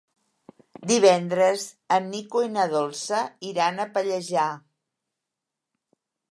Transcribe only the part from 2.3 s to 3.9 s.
i na Dolça iran a